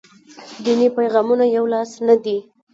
دیني 0.63 0.87
پیغامونه 0.97 1.45
یولاس 1.55 1.91
نه 2.07 2.15
دي. 2.23 2.37